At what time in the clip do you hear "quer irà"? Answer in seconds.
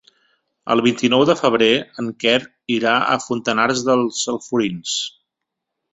2.25-2.97